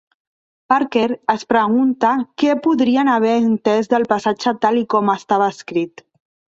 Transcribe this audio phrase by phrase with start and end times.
[0.71, 2.15] Parker es pregunta
[2.45, 6.09] què podrien haver entès del passatge tal i com estava escrit.